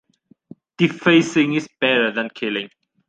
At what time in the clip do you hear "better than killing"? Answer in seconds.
1.79-2.71